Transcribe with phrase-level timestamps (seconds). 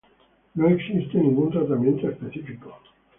[0.55, 2.75] No existe ningún tratamiento específico.